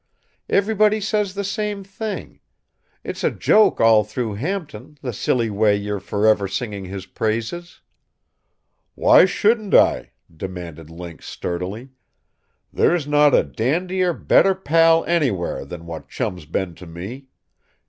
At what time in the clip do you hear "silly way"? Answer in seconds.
5.13-5.75